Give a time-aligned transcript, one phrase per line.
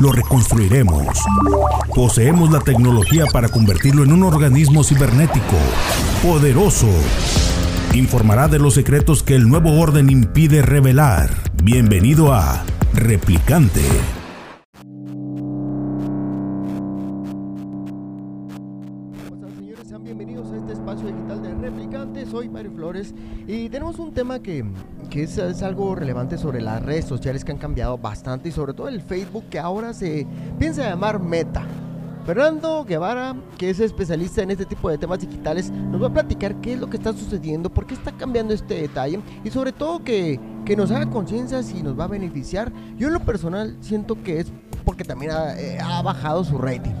[0.00, 1.06] Lo reconstruiremos.
[1.94, 5.56] Poseemos la tecnología para convertirlo en un organismo cibernético,
[6.22, 6.88] poderoso.
[7.94, 11.30] Informará de los secretos que el nuevo orden impide revelar.
[11.62, 13.82] Bienvenido a Replicante.
[19.28, 19.88] ¿Cómo están, señores?
[19.88, 21.54] Sean bienvenidos a este espacio digital de.
[22.30, 23.14] Soy Mario Flores
[23.46, 24.64] y tenemos un tema que,
[25.14, 28.88] que es, algo relevante sobre las redes sociales que han cambiado bastante y sobre todo
[28.88, 30.26] el Facebook que ahora se
[30.58, 31.64] piensa llamar Meta.
[32.26, 36.56] Fernando Guevara, que es especialista en este tipo de temas digitales, nos va a platicar
[36.56, 40.02] qué es lo que está sucediendo, por qué está cambiando este detalle y sobre todo
[40.02, 42.72] que, que nos haga conciencia si nos va a beneficiar.
[42.96, 44.52] Yo en lo personal siento que es
[44.84, 46.94] porque también ha, eh, bajado su rating.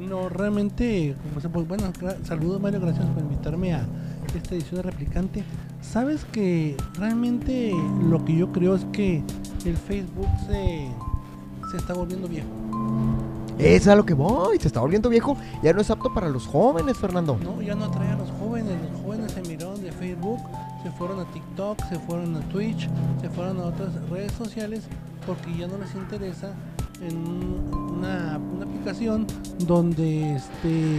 [0.00, 1.92] No, realmente, pues, bueno,
[2.22, 3.86] saludos Mario, gracias por invitarme a
[4.34, 5.44] esta edición de Replicante.
[5.82, 7.72] Sabes que realmente
[8.08, 9.22] lo que yo creo es que
[9.64, 10.88] el Facebook se,
[11.70, 12.46] se está volviendo viejo.
[13.58, 16.46] Es a lo que voy, se está volviendo viejo, ya no es apto para los
[16.46, 17.38] jóvenes, Fernando.
[17.42, 20.38] No, ya no atrae a los jóvenes, los jóvenes se miraron de Facebook,
[20.82, 22.88] se fueron a TikTok, se fueron a Twitch,
[23.20, 24.84] se fueron a otras redes sociales
[25.26, 26.52] porque ya no les interesa
[27.02, 29.26] en un- una, una aplicación
[29.66, 30.98] donde este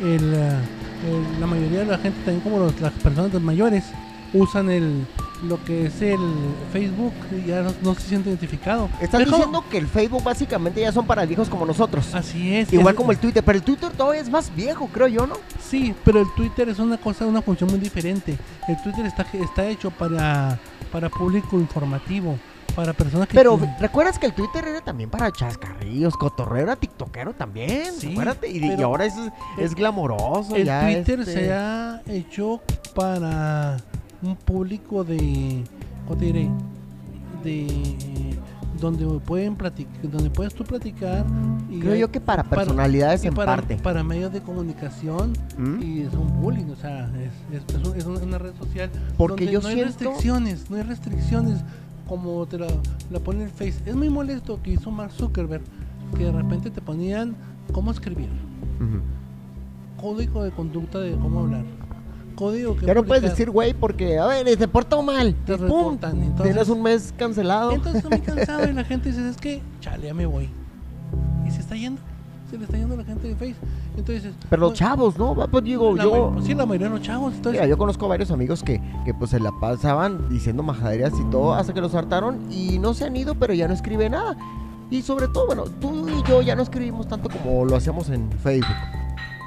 [0.00, 0.58] el, eh,
[1.06, 3.84] el- la mayoría de la gente, también como los- las personas mayores,
[4.32, 5.06] usan el
[5.44, 6.18] lo que es el
[6.70, 8.90] Facebook y ya no, no se siente identificado.
[9.00, 12.14] Estás diciendo que el Facebook básicamente ya son para viejos como nosotros.
[12.14, 12.70] Así es.
[12.74, 15.36] Igual es- como el Twitter, pero el Twitter todavía es más viejo, creo yo, ¿no?
[15.58, 18.36] Sí, pero el Twitter es una cosa, una función muy diferente.
[18.68, 20.58] El Twitter está, está hecho para,
[20.92, 22.38] para público informativo,
[22.76, 23.34] para personas que...
[23.34, 28.12] Pero tienen- recuerdas que el Twitter era también para chascarrillos, cotorreo, era tiktokero también, Sí,
[28.12, 29.14] acuérdate, y, ahora es,
[29.56, 30.54] es glamoroso.
[30.54, 32.60] el ya Twitter este- se ha hecho
[32.94, 33.78] para
[34.22, 35.64] un público de...
[36.06, 36.50] ¿Cómo te diré?
[37.44, 37.66] De...
[38.80, 41.26] Donde pueden platicar, donde puedes tú platicar
[41.70, 43.76] y Creo hay- yo que para personalidades y en para, parte.
[43.76, 45.82] para medios de comunicación ¿Mm?
[45.82, 47.10] y es un bullying, o sea,
[47.52, 48.88] es, es- es un- es un- una red social
[49.18, 51.58] Porque donde yo no hay restricciones, no hay restricciones
[52.08, 52.68] como te la,
[53.10, 53.74] la pone el Face.
[53.84, 55.62] Es muy molesto que hizo Mark Zuckerberg,
[56.16, 57.34] que de repente te ponían
[57.74, 58.30] cómo escribir,
[60.00, 61.64] código de conducta de cómo hablar,
[62.40, 65.34] código que Ya no puedes decir güey porque, a ver, se portó mal.
[65.44, 67.72] Te y entonces- Tienes un mes cancelado.
[67.72, 70.48] Entonces está muy cansado y la gente dice, es que, chale, ya me voy.
[71.46, 72.00] Y se está yendo,
[72.50, 73.56] se le está yendo a la gente de Face.
[73.96, 75.34] Entonces, pero los chavos, ¿no?
[75.50, 76.30] Pues digo, la yo...
[76.30, 77.34] may- sí, la mayoría de los chavos.
[77.34, 81.30] Entonces, Mira, yo conozco varios amigos que, que pues se la pasaban diciendo majaderías y
[81.30, 84.36] todo hasta que los hartaron y no se han ido, pero ya no escribe nada.
[84.90, 88.30] Y sobre todo, bueno, tú y yo ya no escribimos tanto como lo hacíamos en
[88.32, 88.74] Facebook.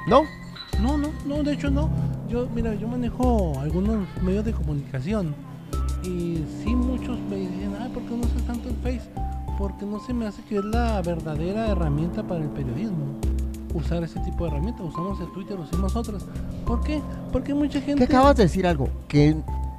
[0.06, 0.22] ¿No?
[0.82, 1.88] No, no, no, de hecho no.
[2.34, 5.36] Yo, mira, yo manejo algunos medios de comunicación
[6.02, 9.08] y sí muchos me dicen, ay, ¿por qué no usas tanto el Face?
[9.56, 13.20] Porque no se me hace que es la verdadera herramienta para el periodismo.
[13.72, 16.26] Usar ese tipo de herramientas, usamos el Twitter, usamos otras.
[16.66, 17.00] ¿Por qué?
[17.30, 18.02] Porque mucha gente...
[18.02, 19.36] acabas de decir algo, que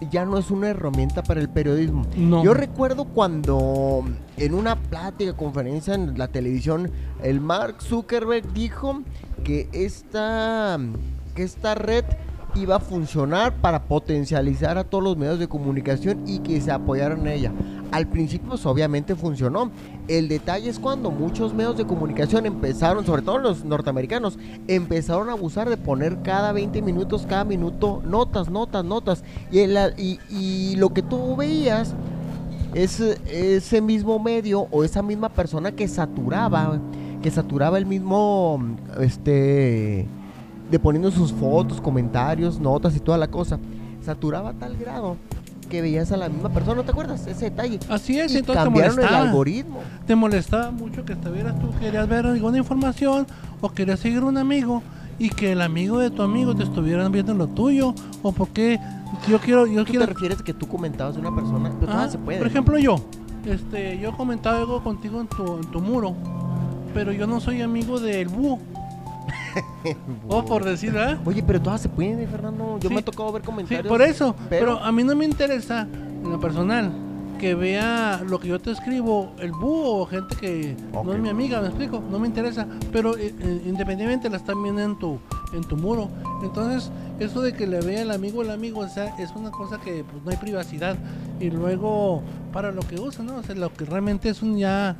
[0.10, 2.04] ya no es una herramienta para el periodismo.
[2.16, 2.42] No.
[2.42, 4.06] Yo recuerdo cuando
[4.38, 6.90] en una plática, conferencia en la televisión,
[7.22, 9.02] el Mark Zuckerberg dijo
[9.44, 10.80] que esta,
[11.36, 12.06] que esta red
[12.56, 17.22] iba a funcionar para potencializar a todos los medios de comunicación y que se apoyaran
[17.22, 17.52] en ella.
[17.92, 19.72] Al principio, pues, obviamente funcionó.
[20.08, 25.34] El detalle es cuando muchos medios de comunicación empezaron, sobre todo los norteamericanos, empezaron a
[25.34, 29.24] abusar de poner cada 20 minutos, cada minuto, notas, notas, notas.
[29.52, 31.94] Y, y lo que tú veías
[32.74, 36.80] es ese mismo medio o esa misma persona que saturaba,
[37.22, 38.60] que saturaba el mismo,
[39.00, 40.06] este,
[40.72, 43.60] de poniendo sus fotos, comentarios, notas y toda la cosa.
[44.04, 45.18] Saturaba a tal grado
[45.70, 47.26] que veías a la misma persona, ¿no te acuerdas?
[47.26, 47.80] Ese detalle.
[47.90, 49.22] Así es, Y entonces te el molestaba.
[49.22, 49.80] algoritmo.
[50.06, 53.26] te molestaba mucho que estuvieras tú, querías ver alguna información
[53.62, 54.84] o querías seguir un amigo
[55.18, 58.80] y que el amigo de tu amigo te estuvieran viendo lo tuyo o porque
[59.30, 61.72] yo quiero yo ¿Tú quiero te refieres que tú comentabas de una persona?
[61.80, 62.38] Pero Ah, se puede.
[62.40, 62.98] por ejemplo yo
[63.46, 66.14] este yo comentaba algo contigo en tu, en tu muro
[66.94, 68.60] pero yo no soy amigo del búho
[70.28, 71.20] o por decir ¿verdad?
[71.26, 72.78] Oye, pero todas se pueden, Fernando.
[72.80, 72.94] Yo Sí.
[72.96, 73.88] me ha tocado ver Sí, comentarios.
[73.88, 74.36] por eso.
[74.50, 74.80] pero- Pero...
[74.84, 76.92] a mí no me interesa, en lo personal,
[77.40, 81.28] que vea lo que yo te escribo, el búho o gente que no es mi
[81.30, 85.20] amiga, me explico, no me interesa, pero eh, eh, independientemente la están viendo en tu
[85.54, 86.10] en tu muro.
[86.44, 89.80] Entonces, eso de que le vea el amigo el amigo, o sea, es una cosa
[89.80, 90.96] que pues, no hay privacidad
[91.40, 92.22] y luego
[92.54, 93.36] para lo que usan, ¿no?
[93.38, 94.96] O sea, lo que realmente es un ya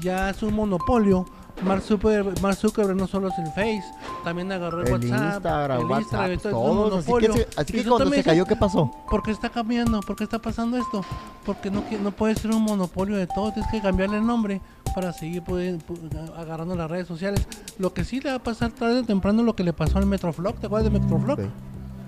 [0.00, 1.26] ya es un monopolio.
[1.64, 3.84] Mark Zuckerberg, Mark Zuckerberg no solo es el Face,
[4.24, 6.98] también agarró el, El WhatsApp, Instagram, el WhatsApp, Instagram, un todos.
[7.08, 8.90] Así que, se- así que cuando se cayó, ¿qué pasó?
[9.10, 10.00] ¿Por qué está cambiando?
[10.00, 11.04] ¿Por qué está pasando esto?
[11.44, 14.60] Porque no, no puede ser un monopolio de todo, tienes que cambiarle el nombre
[14.94, 17.46] para seguir pudi- pu- agarrando las redes sociales.
[17.78, 20.06] Lo que sí le va a pasar tarde o temprano lo que le pasó al
[20.06, 21.38] Metroflog, ¿te acuerdas de Metroflog?
[21.40, 21.46] Ok.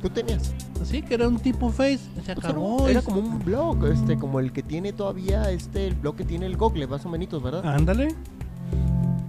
[0.02, 0.52] ¿Tú tenías?
[0.84, 2.76] Sí, que era un tipo Face, se Pues era, acabó.
[2.82, 6.24] un- era como un blog, este, como el que tiene todavía este, el blog que
[6.24, 7.64] tiene el Google, más o menos, ¿verdad?
[7.64, 8.14] Ándale.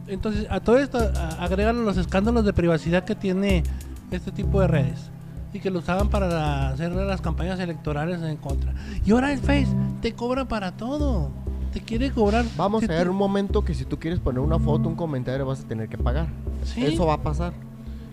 [0.08, 3.64] Entonces, a todo esto, a- agrégale los escándalos de privacidad que tiene
[4.12, 5.10] este tipo de redes.
[5.54, 8.74] Y que lo usaban para hacer las campañas electorales en contra.
[9.06, 9.68] Y ahora el Face
[10.02, 11.30] te cobra para todo.
[11.72, 12.44] Te quiere cobrar.
[12.58, 15.46] Vamos Si a ver un momento que si tú quieres poner una foto, un comentario,
[15.46, 16.28] vas a tener que pagar.
[16.64, 16.84] Sí.
[16.86, 17.54] Eso va a pasar.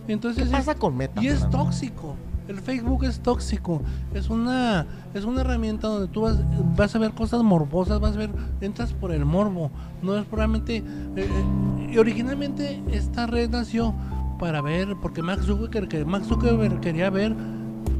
[0.08, 1.22] Entonces ¿Qué es- pasa con Meta?
[1.22, 2.14] y es tóxico.
[2.50, 3.80] El Facebook es tóxico.
[4.12, 6.36] Es una es una herramienta donde tú vas,
[6.76, 8.30] vas a ver cosas morbosas, vas a ver
[8.60, 9.70] entras por el morbo.
[10.02, 10.84] No es probablemente eh,
[11.16, 13.94] eh, y originalmente esta red nació
[14.40, 17.36] para ver porque Max Zuckerberg, que Max Zuckerberg quería ver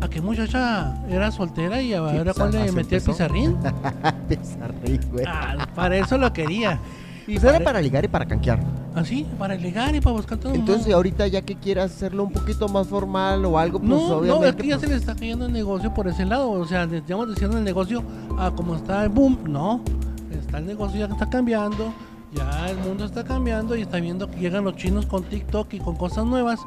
[0.00, 3.05] a qué muchacha era soltera y a ver a pues, cuál le así metía el
[3.05, 3.56] pizarrín.
[4.29, 5.26] Pizarrín, güey.
[5.29, 6.81] Ah, para eso lo quería.
[7.31, 8.59] Y Pues era para- para ligar y para canquear.
[8.94, 10.97] así, para ligar y para buscar todo Entonces mundo.
[10.97, 14.49] ahorita ya que quieras hacerlo un poquito más formal o algo, pues No, no, obviamente...
[14.49, 16.50] es que ya pues, se le está cayendo el negocio por ese lado.
[16.50, 18.03] O sea, estamos diciendo el negocio
[18.37, 19.38] a como está el boom.
[19.47, 19.81] No,
[20.32, 21.93] está el negocio ya está cambiando.
[22.35, 25.79] Ya el mundo está cambiando y está viendo que llegan los chinos con TikTok y
[25.79, 26.59] con cosas nuevas.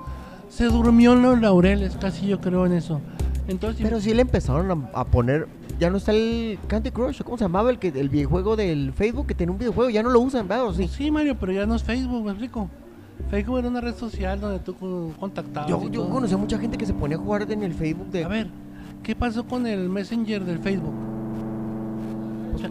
[0.50, 3.02] Se durmió en los laureles, casi yo creo en eso.
[3.48, 5.48] Entonces, Pero sí le empezaron a, a poner...
[5.80, 7.70] Ya no está el Candy Crush, ¿cómo se llamaba?
[7.70, 10.68] El, que, el videojuego del Facebook que tenía un videojuego, ya no lo usan, ¿verdad?
[10.68, 10.88] ¿O sí.
[10.88, 11.12] sí?
[11.12, 12.70] Mario, pero ya no es Facebook, me explico.
[13.30, 15.70] Facebook era una red social donde tú co- contactabas.
[15.70, 16.10] Yo, yo todo.
[16.14, 18.24] conocí a mucha gente que se ponía a jugar en el Facebook de...
[18.24, 18.48] A ver,
[19.02, 20.94] ¿qué pasó con el Messenger del Facebook?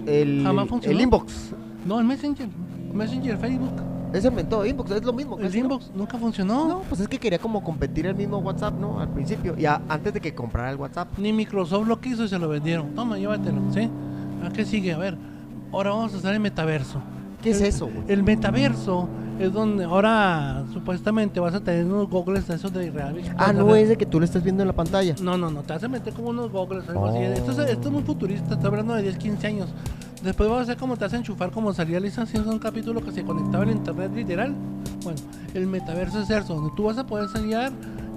[0.07, 0.97] el, jamás funcionó.
[0.97, 1.55] el inbox.
[1.87, 2.49] No, el Messenger.
[2.95, 3.73] Messenger Facebook.
[4.13, 5.37] Ese inventó inbox, es lo mismo.
[5.39, 5.65] El casi, ¿no?
[5.65, 6.69] inbox nunca funcionó.
[6.69, 9.01] No, pues es que quería como competir el mismo WhatsApp, ¿no?
[9.01, 11.09] Al principio, ya antes de que comprara el WhatsApp.
[11.19, 12.95] Ni Microsoft lo quiso y se lo vendieron.
[12.95, 13.89] Toma, llévatelo, ¿sí?
[14.47, 14.93] ¿A qué sigue?
[14.93, 15.17] A ver,
[15.73, 17.01] ahora vamos a hacer el metaverso.
[17.43, 18.05] ¿Qué es El- eso, güey?
[18.09, 19.09] El metaverso
[19.41, 23.35] es donde ahora supuestamente vas a tener unos goggles de esos de realidad.
[23.39, 25.15] Ah, no es de que tú lo estás viendo en la pantalla.
[25.23, 27.19] No, no, no, te vas a meter como unos goggles, algo así.
[27.19, 27.23] Oh.
[27.33, 29.69] Esto es, esto es muy futurista, estoy hablando de 10, 15 años.
[30.23, 33.11] Después vas a hacer como te a enchufar, como salía Lisa haciendo un capítulo que
[33.11, 34.55] se conectaba al internet literal.
[35.03, 35.19] Bueno,
[35.55, 37.57] el metaverso es eso, donde tú vas a poder salir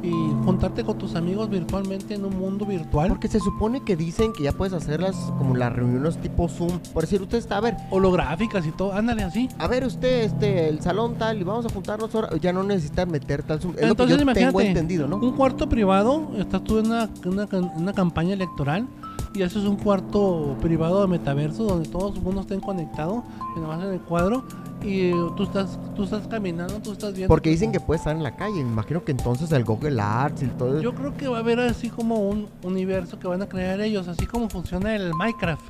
[0.04, 0.12] y
[0.46, 3.10] juntarte con tus amigos virtualmente en un mundo virtual.
[3.10, 6.80] Porque se supone que dicen que ya puedes hacerlas como las reuniones tipo Zoom.
[6.94, 9.50] Por decir, usted está, a ver, holográficas y todo, ándale así.
[9.58, 12.30] a ver usted, este, el salón tal, y vamos a juntarnos ahora.
[12.38, 13.74] Ya no necesitas meter tal Zoom.
[13.76, 15.18] Es lo Entonces que yo tengo imagínate, entendido, ¿no?
[15.18, 18.88] un cuarto privado, estás tú en una, una, una campaña electoral
[19.36, 23.24] y haces un cuarto privado de metaverso donde todos los mundos estén conectados,
[23.58, 24.44] nomás en el cuadro,
[24.84, 27.28] y tú estás, tú estás caminando, tú estás viendo.
[27.28, 28.64] Porque dicen que puede estar en la calle.
[28.64, 31.60] Me imagino que entonces el Google Arts y todo Yo creo que va a haber
[31.60, 35.64] así como un universo que van a crear ellos, así como funciona el Minecraft.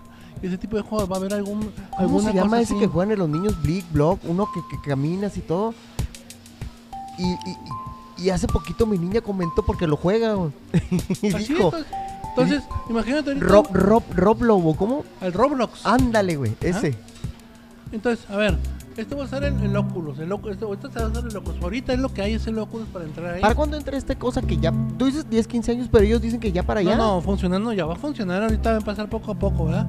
[0.43, 2.81] Y ese tipo de juegos va a haber algún ¿Cómo alguna se llama ese así.
[2.81, 4.19] que juegan los niños Blick, Block?
[4.27, 5.73] Uno que, que caminas y todo.
[7.17, 7.55] Y, y, y-
[8.17, 10.35] y hace poquito mi niña comentó porque lo juega.
[11.21, 11.85] y dijo, es,
[12.37, 15.03] entonces, imagínate ahorita Rob, Rob, Rob Lobo, ¿cómo?
[15.21, 15.85] al Roblox.
[15.85, 16.95] Ándale, güey, ese.
[17.91, 18.57] Entonces, a ver,
[18.97, 20.19] esto va a ser el, el Oculus.
[20.19, 21.61] El, Ocu- esto, ahorita se va a hacer el Oculus.
[21.61, 23.41] Ahorita es lo que hay, es el Oculus para entrar ahí.
[23.41, 24.73] ¿Para cuándo entra esta cosa que ya...
[24.97, 26.95] Tú dices 10, 15 años, pero ellos dicen que ya para allá.
[26.97, 28.41] No, no, funcionando ya va a funcionar.
[28.43, 29.87] Ahorita va a empezar poco a poco, ¿verdad?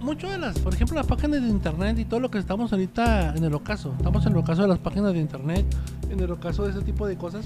[0.00, 3.34] Mucho de las, por ejemplo, las páginas de internet y todo lo que estamos ahorita
[3.36, 3.92] en el ocaso.
[3.96, 5.64] Estamos en el ocaso de las páginas de internet,
[6.10, 7.44] en el ocaso de ese tipo de cosas.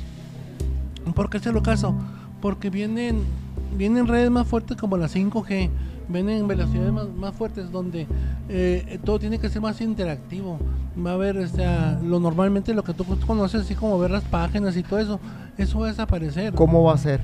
[1.14, 1.94] ¿Por qué es el ocaso?
[2.40, 3.22] Porque vienen,
[3.74, 5.70] vienen redes más fuertes como la 5G,
[6.08, 8.06] vienen velocidades más, más fuertes donde
[8.48, 10.58] eh, todo tiene que ser más interactivo.
[11.04, 14.24] Va a haber, o sea, lo normalmente lo que tú conoces, así como ver las
[14.24, 15.20] páginas y todo eso,
[15.58, 16.54] eso va a desaparecer.
[16.54, 17.20] ¿Cómo va a ser?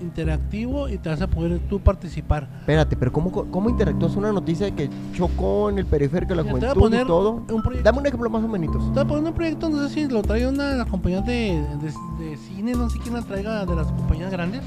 [0.00, 2.48] Interactivo y te vas a poder tú participar.
[2.60, 6.50] Espérate, pero ¿cómo, cómo interactúas una noticia de que chocó en el periférico de la
[6.50, 7.42] juventud poner y todo?
[7.50, 7.62] un.
[7.82, 8.76] Dame un ejemplo más o menos.
[8.76, 11.26] Te voy a poner un proyecto, no sé si lo trae una de las compañías
[11.26, 14.62] de, de- de cine, no sé quién la traiga de las compañías grandes.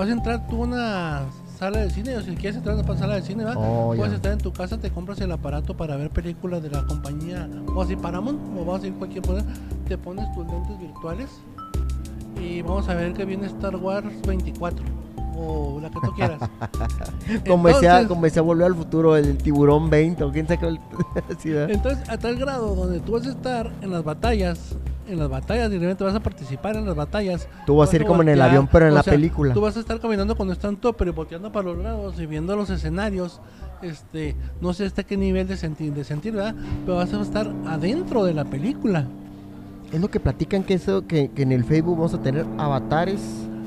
[0.00, 1.22] Vas a entrar tú a una
[1.58, 3.52] sala de cine, o si quieres entrar a una sala de cine, ¿va?
[3.54, 6.86] Oh, Puedes estar en tu casa, te compras el aparato para ver películas de la
[6.86, 9.44] compañía, o así Paramount, o vas a ir cualquier poner,
[9.86, 11.28] te pones tus lentes virtuales
[12.40, 14.82] y vamos a ver que viene Star Wars 24.
[15.36, 16.40] o la que tú quieras.
[17.46, 20.80] Como decía, como decía Volver al Futuro, el tiburón 20, o quién sabe
[21.44, 21.70] ¿verdad?
[21.70, 24.78] Entonces, a tal grado donde tú vas a estar en las batallas,
[25.10, 27.48] en las batallas, y realmente vas a participar en las batallas.
[27.66, 29.52] Tú vas a ir como en el avión, pero en la sea, película.
[29.54, 32.54] Tú vas a estar caminando cuando están todo, pero volteando para los lados y viendo
[32.56, 33.40] los escenarios.
[33.82, 36.54] Este, no sé hasta qué nivel de sentir, de sentir, ¿verdad?
[36.84, 39.06] Pero vas a estar adentro de la película.
[39.92, 43.20] Es lo que platican que eso, que, que en el Facebook vamos a tener avatares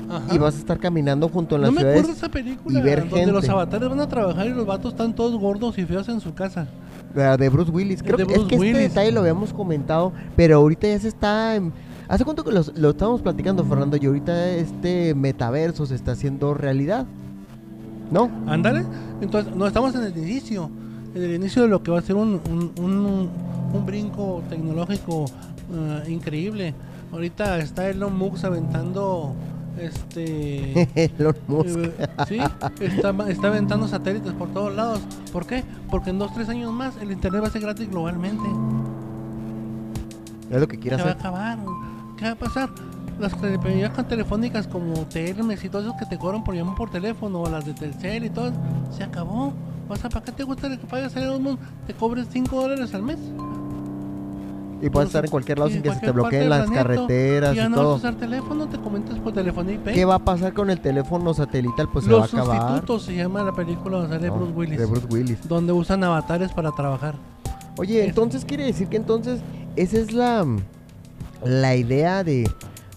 [0.08, 0.34] Ajá.
[0.34, 2.00] y vas a estar caminando junto en no las me ciudades.
[2.00, 3.50] acuerdo esa película y ver donde los gente.
[3.52, 6.66] avatares van a trabajar y los vatos están todos gordos y feos en su casa.
[7.14, 8.02] La de Bruce Willis.
[8.02, 11.54] Creo que es que este detalle lo habíamos comentado, pero ahorita ya se está.
[11.56, 11.72] en-
[12.08, 13.96] ¿Hace cuánto que los- lo estábamos platicando, Fernando?
[13.96, 17.06] Y ahorita este metaverso se está haciendo realidad.
[18.10, 18.30] ¿No?
[18.46, 18.84] Ándale.
[19.22, 20.70] Entonces, no estamos en el inicio.
[21.14, 23.30] En el inicio de lo que va a ser un, un, un-
[23.72, 25.24] un brinco tecnológico
[25.72, 26.74] eh, increíble.
[27.12, 29.34] Ahorita está Elon Musk aventando.
[29.78, 30.88] Este.
[31.18, 31.78] Elon Musk.
[31.78, 32.38] eh, sí,
[32.80, 35.00] está, está aventando satélites por todos lados.
[35.32, 35.64] ¿Por qué?
[35.90, 38.44] Porque en dos, tres años más el internet va a ser gratis globalmente.
[40.50, 41.58] Es lo que quiere Se va a acabar.
[42.16, 42.70] ¿Qué va a pasar?
[43.18, 47.42] Las telefonías telefónicas como Telmex y todos esos que te cobran por llamar por teléfono,
[47.42, 48.52] o las de Telcel y todo,
[48.90, 49.52] se acabó.
[49.88, 51.58] O sea, ¿para qué te gusta que pagues a Mundo?
[51.86, 53.18] Te cobres 5 dólares al mes.
[54.86, 57.56] Y puedes estar en cualquier lado sin que se te bloqueen las planeta, carreteras y
[57.56, 57.94] ya y no vas a todo.
[57.96, 59.84] usar teléfono, te comentas por teléfono IP.
[59.94, 61.88] ¿Qué va a pasar con el teléfono satelital?
[61.92, 62.68] Pues Los se va a acabar.
[62.70, 64.78] sustitutos se llama la película No, Bruce Willis.
[64.78, 65.48] De Bruce Willis.
[65.48, 67.14] Donde usan avatares para trabajar.
[67.78, 69.40] Oye, Es- entonces quiere decir que entonces
[69.76, 70.46] esa es la,
[71.44, 72.48] la idea de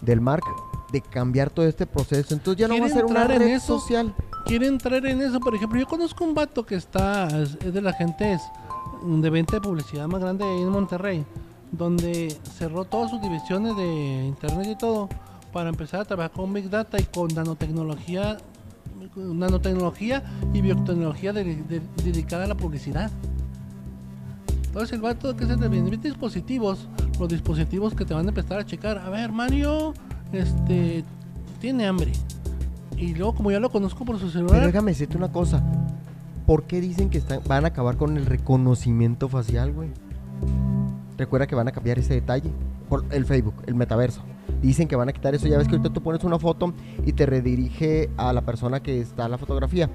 [0.01, 0.43] del Mark
[0.91, 2.33] de cambiar todo este proceso.
[2.33, 3.79] Entonces ya no va a ¿Quiere ser una en red eso?
[3.79, 4.13] social.
[4.45, 5.39] quiere entrar en eso.
[5.39, 8.41] Por ejemplo, yo conozco un vato que está, es, de la gente es,
[9.05, 11.25] de venta de publicidad más grande ahí en Monterrey,
[11.71, 15.09] donde cerró todas sus divisiones de internet y todo
[15.51, 18.37] para empezar a trabajar con Big Data y con nanotecnología,
[19.15, 23.11] nanotecnología y biotecnología de- de- dedicada a la publicidad.
[24.67, 26.87] Entonces el vato que se te vende dispositivos,
[27.19, 28.99] los dispositivos que te van a empezar a checar.
[28.99, 29.93] A ver, Mario,
[30.31, 31.03] este,
[31.59, 32.11] tiene hambre.
[32.95, 35.63] Y luego como ya lo conozco por su Pero celular, déjame decirte una cosa.
[36.45, 39.89] ¿Por qué dicen que están, van a acabar con el reconocimiento facial, güey?
[41.17, 42.51] Recuerda que van a cambiar ese detalle.
[42.89, 44.21] Por el Facebook, el metaverso.
[44.61, 45.47] Dicen que van a quitar eso.
[45.47, 46.73] Ya ves que ahorita tú pones una foto
[47.05, 49.89] y te redirige a la persona que está en la fotografía.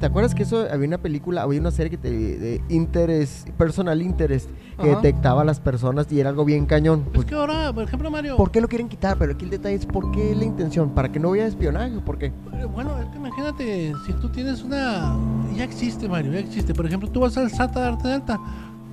[0.00, 4.00] ¿Te acuerdas que eso había una película, había una serie que te de interest, personal
[4.00, 4.48] interest,
[4.80, 5.00] que Ajá.
[5.00, 7.02] detectaba a las personas y era algo bien cañón?
[7.06, 9.18] es Pues, que ahora, por ejemplo, Mario, ¿Por qué lo quieren quitar?
[9.18, 12.16] Pero aquí el detalle es por qué la intención, para que no vaya espionaje, ¿por
[12.16, 12.30] qué?
[12.72, 15.16] bueno, es que imagínate, si tú tienes una,
[15.56, 16.74] ya existe, Mario, ya existe.
[16.74, 18.38] Por ejemplo, tú vas al SAT a darte de alta,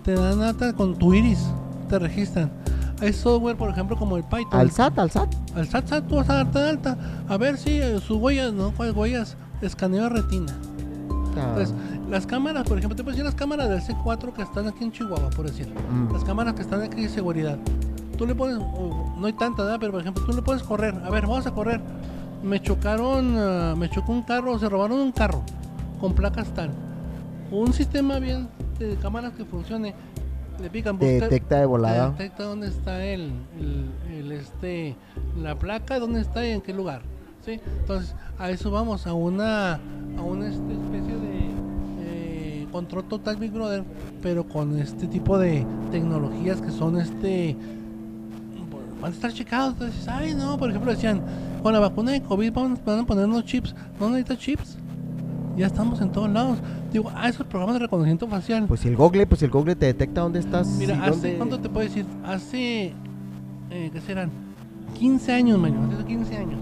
[0.04, 1.46] te dan alta con tu iris,
[1.88, 2.52] te registran.
[3.02, 4.60] Hay software, por ejemplo, como el Python.
[4.60, 5.36] Al SAT, al SAT.
[5.56, 6.98] Al SAT, SAT, tú vas a darte alta.
[7.28, 8.72] A ver si eh, sus huellas, ¿no?
[8.72, 9.36] ¿Cuáles huellas?
[9.62, 10.54] Escaneo retina.
[11.38, 11.74] Ah, Entonces,
[12.10, 14.92] las cámaras, por ejemplo, te puedo decir las cámaras del C4 que están aquí en
[14.94, 15.68] Chihuahua, por decir.
[15.68, 16.14] mm.
[16.14, 17.58] Las cámaras que están aquí de seguridad.
[18.18, 19.78] Tú le pones, no hay tanta, ¿verdad?
[19.80, 20.96] Pero por ejemplo, tú le puedes correr.
[21.04, 21.82] A ver, vamos a correr.
[22.44, 25.42] Me chocaron, ah, me chocó un carro, se robaron un carro
[26.00, 26.70] con placas tal.
[27.52, 28.48] Un sistema bien
[28.80, 29.94] de cámaras que funcione.
[30.62, 32.12] Le pican Te detecta de volada.
[32.16, 34.96] te detecta dónde está el, el- el, este,
[35.42, 37.02] la placa, dónde está y en qué lugar.
[37.46, 37.60] ¿sí?
[37.82, 41.50] Entonces, a eso vamos, a una, a una este, especie de
[42.02, 43.84] eh, control total Big Brother,
[44.22, 47.56] pero con este tipo de tecnologías que son este
[49.02, 49.74] van a estar checados.
[49.74, 51.22] Entonces, ay, no, por ejemplo, decían,
[51.62, 53.76] con la vacuna de COVID van, van a poner unos chips.
[54.00, 54.78] ¿No necesitas chips?
[55.58, 56.58] Ya estamos en todos lados.
[56.92, 58.66] Digo, ah, esos programas de reconocimiento facial.
[58.68, 60.68] Pues el Google, pues el Google te detecta dónde estás.
[60.68, 62.06] Mira, hace, dónde- ¿cuánto te puedo decir?
[62.26, 62.94] Hace,
[63.70, 64.30] eh, ¿qué serán?
[64.98, 66.60] 15 años, Mario, hace 15 años.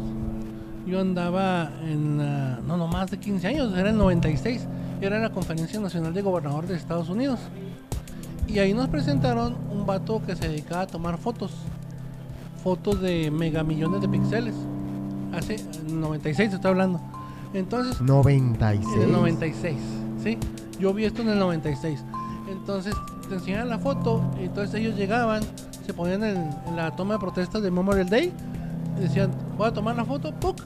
[0.86, 4.68] Yo andaba en, la- no, no más de 15 años, era el 96.
[5.02, 7.40] Era la Conferencia Nacional de Gobernadores de Estados Unidos.
[8.48, 11.52] Y ahí nos presentaron un vato que se dedicaba a tomar fotos.
[12.64, 14.54] Fotos de megamillones de píxeles.
[15.34, 15.56] Hace
[15.88, 17.02] en 96 te estoy hablando.
[17.54, 18.96] Entonces, 96.
[18.96, 19.78] en el 96,
[20.24, 20.38] ¿sí?
[20.80, 22.04] Yo vi esto en el 96.
[22.50, 22.96] Entonces,
[23.30, 25.44] te enseñaban la foto, y entonces ellos llegaban,
[25.86, 28.34] se ponían en, en la toma de protestas de Memorial Day,
[28.98, 30.62] y decían, voy a tomar la foto, ¡puc!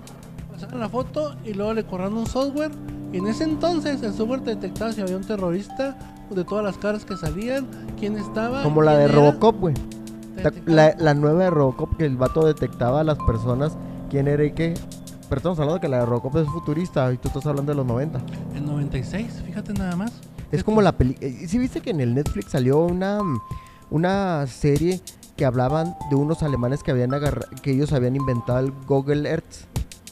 [0.52, 2.72] Pasaban la foto y luego le corran un software.
[3.14, 5.98] Y en ese entonces el software te detectaba si había un terrorista,
[6.30, 7.68] de todas las caras que salían,
[8.00, 8.64] quién estaba.
[8.64, 9.76] Como la de era, Robocop, güey.
[10.66, 13.78] La, la nueva de Robocop que el vato detectaba a las personas
[14.10, 14.74] quién era y qué.
[15.30, 17.86] Pero estamos hablando que la de Robocop es futurista y tú estás hablando de los
[17.86, 18.20] 90.
[18.56, 20.14] En 96, fíjate nada más.
[20.52, 21.30] Es como la película.
[21.48, 23.20] ¿Sí viste que en el Netflix salió una,
[23.90, 25.02] una serie
[25.36, 27.12] que hablaban de unos alemanes que habían
[27.62, 29.66] que ellos habían inventado el Google Earth?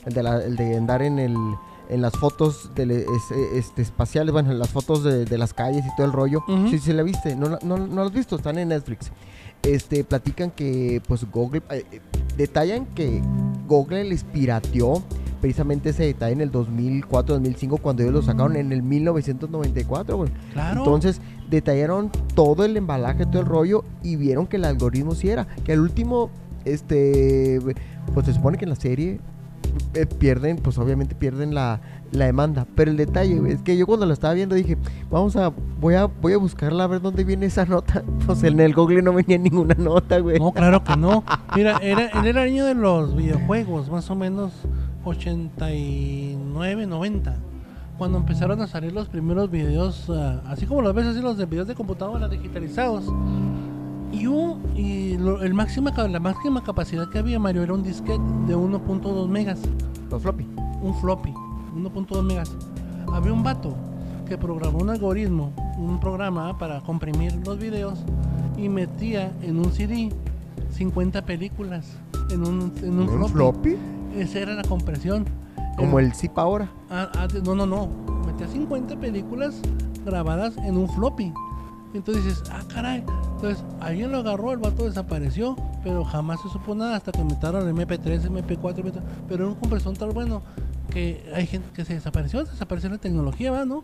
[0.05, 1.35] El de, la- el de andar en el,
[1.89, 3.05] en las fotos de,
[3.55, 6.43] este, espaciales, bueno, en las fotos de, de, las calles y todo el rollo.
[6.69, 9.11] Sí, sí la viste, no, no, no la has visto, están en Netflix.
[9.63, 12.01] Este, platican que, pues, Google, eh, eh,
[12.37, 13.21] detallan que
[13.67, 15.03] Google les pirateó
[15.41, 20.31] precisamente ese detalle en el 2004-2005 cuando ellos lo sacaron en el 1994, güey.
[20.53, 20.79] Claro.
[20.79, 25.45] Entonces detallaron todo el embalaje, todo el rollo y vieron que el algoritmo sí era.
[25.63, 26.31] Que al último,
[26.63, 27.59] este,
[28.13, 29.19] pues se supone que en la serie
[29.93, 31.79] eh, pierden, pues obviamente pierden la,
[32.15, 32.65] la demanda.
[32.75, 34.77] Pero el detalle es que yo cuando la estaba viendo dije,
[35.11, 38.03] vamos a, voy a, voy a buscarla a ver dónde viene esa nota.
[38.25, 40.39] Pues en el Google no venía ninguna nota, güey.
[40.39, 41.23] No, claro que no.
[41.55, 44.51] Mira, era, era el año de los videojuegos, más o menos
[45.03, 47.35] 89, 90.
[47.97, 51.45] Cuando empezaron a salir los primeros videos, ah, así como los ves así, los de
[51.45, 53.05] videos de computadora digitalizados.
[54.11, 58.19] Y, un, y lo- el máxima, la máxima capacidad que había, Mario, era un disquete
[58.47, 59.59] de 1.2 megas.
[60.09, 60.47] Los floppy.
[60.81, 61.33] un floppy,
[61.75, 62.51] 1.2 megas.
[63.11, 63.75] Había un vato
[64.27, 67.99] que programó un algoritmo, un programa para comprimir los videos
[68.57, 70.11] y metía en un CD
[70.71, 71.85] 50 películas
[72.31, 73.75] en un, en un ¿Un floppy.
[73.75, 73.77] floppy?
[74.17, 75.25] Esa era la compresión.
[75.77, 76.69] Como El- el zip ahora.
[76.89, 77.87] ah, ah, no, no, no.
[78.25, 79.55] Metía 50 películas
[80.05, 81.31] grabadas en un floppy.
[81.93, 83.03] Entonces dices, ah, caray.
[83.35, 87.67] Entonces, alguien lo agarró, el vato desapareció, pero jamás se supo nada hasta que metieron
[87.73, 90.41] MP3, MP4, MP3, pero era un compresor tan bueno
[90.95, 93.65] que hay gente que se desapareció, desapareció la tecnología, ¿va?
[93.65, 93.83] ¿no?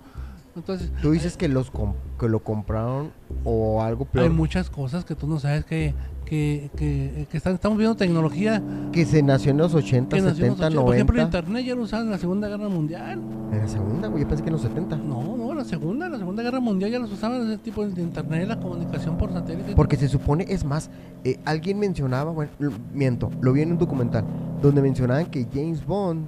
[0.56, 1.72] Entonces, Tú dices que los
[2.18, 3.12] que lo compraron
[3.44, 4.32] o algo hay peor.
[4.32, 5.94] muchas cosas que tú no sabes que,
[6.26, 8.62] que, que, que están, estamos viendo tecnología
[8.94, 10.86] Que se nació en los 80, que nació en los 70, 80.
[10.86, 11.38] Por ejemplo, el 90.
[11.38, 13.20] internet ya lo usaban en la Segunda Guerra Mundial.
[13.52, 14.24] En la segunda, güey.
[14.24, 14.96] Yo pensé que en los 70.
[14.98, 18.48] No, no, la segunda, la segunda guerra mundial ya los usaban ese tipo de internet,
[18.48, 19.76] la comunicación por satélite.
[19.76, 20.90] Porque se supone, es más,
[21.26, 22.52] eh, alguien mencionaba, bueno,
[22.94, 24.24] miento, lo vi en un documental,
[24.62, 26.26] donde mencionaban que James Bond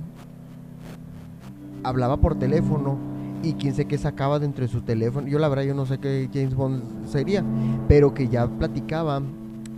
[1.83, 2.97] hablaba por teléfono
[3.43, 5.27] y quién sé qué sacaba dentro de su teléfono.
[5.27, 7.43] Yo la verdad yo no sé qué James Bond sería,
[7.87, 9.21] pero que ya platicaba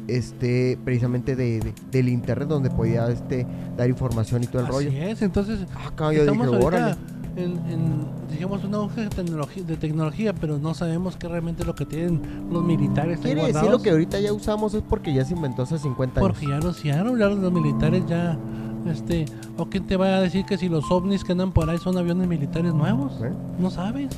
[0.08, 4.74] este precisamente de, de- del internet donde podía este dar información y todo el Así
[4.74, 4.90] rollo.
[4.92, 6.98] es, entonces Ah, cabrón, yo dije, ahorita
[7.38, 11.68] en, en, digamos, un auge de tecnología, de tecnología, pero no sabemos qué realmente es
[11.68, 15.26] lo que tienen los militares Quiere decir lo que ahorita ya usamos es porque ya
[15.26, 16.30] se inventó hace 50 años.
[16.32, 18.38] Porque ya lo hicieron, ya los militares ya,
[18.86, 19.26] este,
[19.58, 21.98] o quién te va a decir que si los ovnis que andan por ahí son
[21.98, 23.32] aviones militares nuevos, ¿Eh?
[23.60, 24.10] no sabes.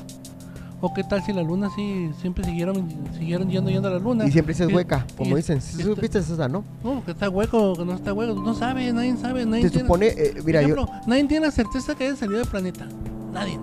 [0.80, 4.28] O qué tal si la luna sí siempre siguieron siguieron yendo yendo a la luna.
[4.28, 5.60] Y siempre dices Y- hueca, como y- dicen.
[5.60, 6.64] Si este- supiste esa, ¿no?
[6.84, 9.86] No, que está hueco, que no está hueco, no sabe, nadie sabe, nadie Se tiene-
[9.88, 10.76] supone, eh, mira, Por yo...
[10.76, 12.88] ejemplo, nadie tiene la certeza que haya salido del planeta.
[13.34, 13.58] Nadie.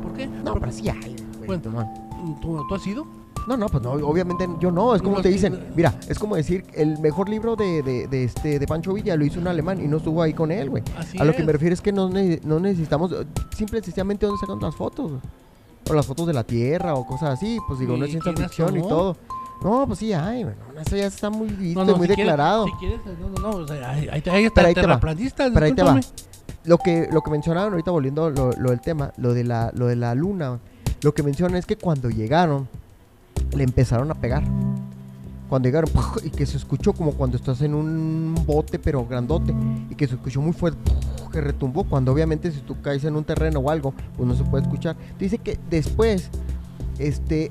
[0.00, 0.28] ¿Por qué?
[0.28, 1.92] No, Porque- pero sí hay, güey, Bueno.
[2.40, 3.04] ¿Tú, tú has ido?
[3.46, 5.72] No, no, pues no, obviamente yo no, es como No, te dicen, eh.
[5.74, 9.24] mira, es como decir, el mejor libro de, de, de este de Pancho Villa lo
[9.24, 10.82] hizo un alemán y no estuvo ahí con él, güey.
[11.18, 13.26] A lo que me refiero es que no, ne- no necesitamos, eh,
[13.56, 15.12] simple y sencillamente dónde sacan las fotos,
[15.88, 18.32] o las fotos de la Tierra o cosas así, pues digo, no es ¿Y ciencia
[18.36, 19.16] ficción y todo.
[19.62, 22.66] No, pues sí, ay, bueno, eso ya está muy visto, No, muy si quieres- declarado.
[22.66, 25.00] si quieres, no, no, no, o sea, ahí, ahí, ahí está Pero ahí te va.
[25.00, 26.00] Pero ahí te va.
[26.64, 29.86] Lo que, lo que mencionaban ahorita, volviendo lo, lo del tema, lo de, la, lo
[29.86, 30.58] de la luna,
[31.02, 32.68] lo que mencionan es que cuando llegaron,
[33.56, 34.42] le empezaron a pegar.
[35.48, 35.90] Cuando llegaron,
[36.24, 39.54] y que se escuchó como cuando estás en un bote, pero grandote,
[39.90, 40.78] y que se escuchó muy fuerte,
[41.32, 44.44] que retumbó, cuando obviamente si tú caes en un terreno o algo, pues no se
[44.44, 44.96] puede escuchar.
[45.18, 46.30] Dice que después,
[46.98, 47.50] este,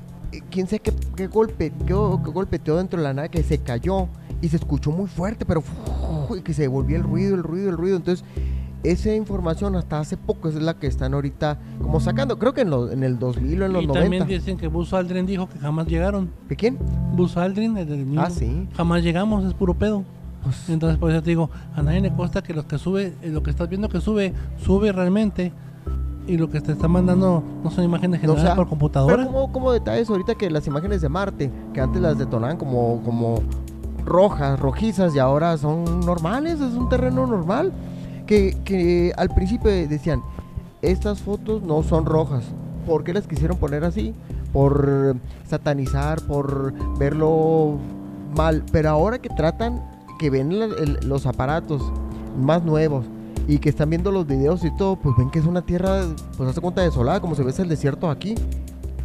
[0.50, 4.08] quién sabe qué, qué golpe, qué, golpeteó dentro de la nave, que se cayó,
[4.42, 5.62] y se escuchó muy fuerte, pero
[6.36, 7.96] y que se volvió el ruido, el ruido, el ruido.
[7.96, 8.24] Entonces,
[8.82, 12.38] esa información hasta hace poco es la que están ahorita como sacando.
[12.38, 14.00] Creo que en, los en el 2000 o en los Y 90.
[14.02, 16.30] también dicen que Buzz Aldrin dijo que jamás llegaron.
[16.48, 16.78] ¿De quién?
[17.14, 18.68] Buzz Aldrin, el del mismo, Ah, sí.
[18.76, 20.04] jamás llegamos, es puro pedo.
[20.42, 23.28] Pues, Entonces, por eso te digo, a nadie le consta que los que sube, eh,
[23.28, 24.32] lo que estás viendo que sube,
[24.64, 25.52] sube realmente.
[26.26, 29.16] Y lo que te está mandando no son imágenes generadas o sea, por computadora.
[29.16, 33.02] Pero como, como detalles ahorita que las imágenes de Marte, que antes las detonaban como,
[33.04, 33.42] como
[34.04, 37.72] rojas, rojizas y ahora son normales, es un terreno normal.
[38.30, 40.22] Que, que al principio decían,
[40.82, 42.44] estas fotos no son rojas.
[42.86, 44.14] ¿Por qué las quisieron poner así?
[44.52, 45.16] Por
[45.48, 47.76] satanizar, por verlo
[48.36, 48.62] mal.
[48.70, 49.82] Pero ahora que tratan,
[50.20, 50.60] que ven
[51.08, 51.82] los aparatos
[52.40, 53.04] más nuevos
[53.48, 56.04] y que están viendo los videos y todo, pues ven que es una tierra,
[56.36, 58.36] pues hace cuenta desolada, como se ve el desierto aquí,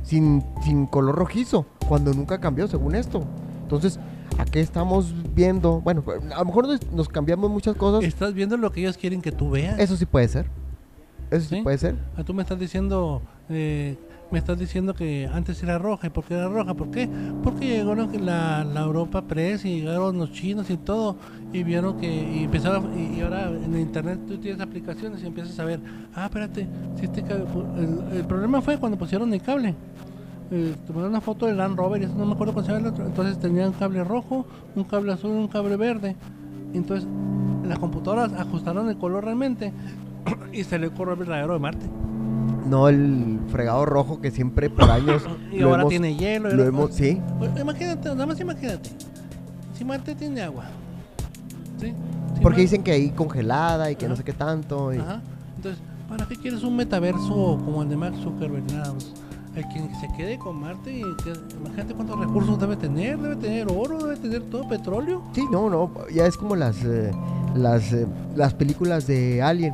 [0.04, 3.24] sin, sin color rojizo, cuando nunca cambió según esto.
[3.64, 4.00] Entonces,
[4.38, 5.82] ¿a qué estamos viendo?
[5.82, 8.04] Bueno, a lo mejor nos, nos cambiamos muchas cosas.
[8.04, 9.80] Estás viendo lo que ellos quieren que tú veas.
[9.80, 10.48] Eso sí puede ser.
[11.32, 11.62] Eso sí, ¿Sí?
[11.62, 11.96] puede ser.
[12.18, 13.98] Ah, Tú me estás diciendo, eh,
[14.32, 16.08] me estás diciendo que antes era roja.
[16.08, 16.74] ¿Y por qué era roja?
[16.76, 17.10] ¿Por qué?
[17.44, 21.16] Porque llegó la, Europa Press y llegaron los chinos y todo.
[21.52, 22.08] Y vieron que.
[22.08, 22.92] Y empezaron.
[23.00, 25.80] Y, y ahora en el internet tú tienes aplicaciones y empiezas a ver.
[26.14, 26.68] Ah, espérate.
[27.00, 27.48] Si este cable-
[28.12, 29.74] el, el problema fue cuando pusieron el cable.
[30.52, 32.86] Eh, tomaron una foto del Land Rover y eso no me acuerdo cuál llama el
[32.88, 33.06] otro.
[33.06, 36.16] Entonces tenía un cable rojo, un cable azul y un cable verde.
[36.74, 37.08] Entonces
[37.68, 39.74] las computadoras ajustaron el color realmente
[40.54, 41.86] y se le corrió el verdadero de Marte.
[42.70, 46.52] No el fregado rojo que siempre por años Y lo ahora hemos- tiene hielo.
[46.52, 48.90] lo hemos, sí, Pues, Imagínate, nada más imagínate.
[49.74, 50.66] Si Marte tiene agua.
[51.80, 51.94] ¿Sí?
[52.36, 54.94] Si porque dicen que ahí congelada y que no sé qué tanto.
[54.94, 55.22] y- Ajá.
[55.58, 58.64] Entonces, ¿para qué quieres un metaverso como el de Mark Zuckerberg?
[58.72, 59.12] Nada más.
[59.56, 63.18] El que se quede con Marte que, imagínate cuántos recursos debe tener.
[63.18, 65.22] Debe tener oro, debe tener todo petróleo.
[65.34, 67.12] Sí, no, no, ya es como las eh,
[67.56, 69.74] las eh, las películas de Alien,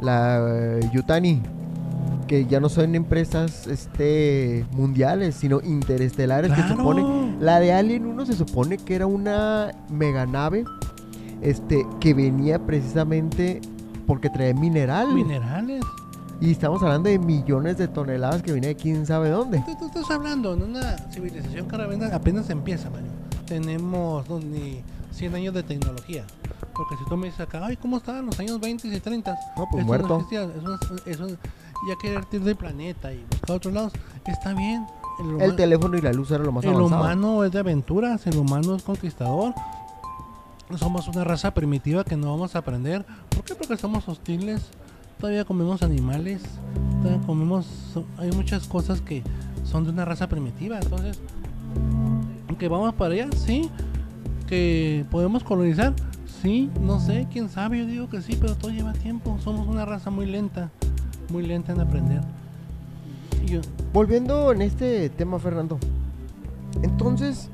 [0.00, 1.42] la eh, Yutani,
[2.28, 6.78] que ya no son empresas este mundiales, sino interestelares que se Claro.
[6.80, 10.64] supone la de Alien 1 se supone que era una mega nave
[11.42, 13.60] este que venía precisamente
[14.06, 15.84] porque traía mineral Minerales.
[16.40, 19.62] Y estamos hablando de millones de toneladas que venía de quién sabe dónde.
[19.66, 21.76] Tú, tú estás hablando en una civilización que
[22.12, 23.08] apenas, empieza, Mario.
[23.46, 26.24] Tenemos no, ni 100 años de tecnología.
[26.74, 29.32] Porque si tú me dices acá, ay, ¿cómo estaban los años 20 y 30?
[29.56, 30.16] No, pues Esto muerto.
[30.16, 31.26] existía, eso, eso,
[31.88, 33.92] ya querer ir del planeta y buscar otros lados,
[34.26, 34.86] está bien.
[35.18, 37.00] El, El teléfono y la luz era lo más el avanzado.
[37.02, 39.54] humano es de aventuras, el humano es conquistador.
[40.76, 43.04] Somos una raza primitiva que no vamos a aprender.
[43.30, 43.56] ¿Por qué?
[43.56, 44.60] Porque somos hostiles.
[45.18, 46.42] Todavía comemos animales.
[47.02, 47.66] Todavía comemos.
[48.18, 49.22] Hay muchas cosas que
[49.64, 50.78] son de una raza primitiva.
[50.80, 51.20] Entonces,
[52.58, 53.70] que vamos para allá, sí.
[54.46, 55.94] Que podemos colonizar,
[56.42, 56.70] sí.
[56.80, 57.78] No sé, quién sabe.
[57.78, 59.38] Yo digo que sí, pero todo lleva tiempo.
[59.42, 60.70] Somos una raza muy lenta.
[61.30, 62.20] Muy lenta en aprender.
[63.92, 65.78] Volviendo en este tema, Fernando.
[66.82, 67.50] Entonces,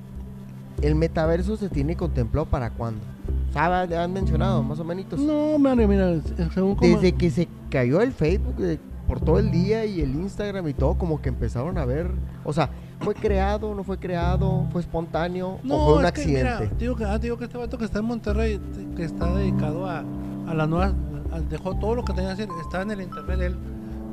[0.83, 3.14] ¿el metaverso se tiene contemplado para cuándo?
[3.55, 5.07] Le han mencionado, más o menos.
[5.19, 6.15] no, Mario, mira,
[6.53, 10.15] según como- Desde que se cayó el Facebook de- por todo el día y el
[10.15, 12.11] Instagram y todo, como que empezaron a ver.
[12.43, 14.67] O sea, ¿fue creado, no fue creado?
[14.73, 15.59] ¿Fue espontáneo?
[15.63, 16.75] No, ¿O fue un que, mira, accidente?
[16.75, 19.33] te digo que, ah, digo que este vato que está en Monterrey, te- que está
[19.35, 20.03] dedicado a,
[20.49, 20.95] a las nuevas,
[21.33, 23.57] al- dejó todo lo que tenía que hacer, está en el internet él.